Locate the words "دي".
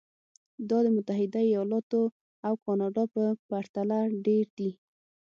4.57-4.71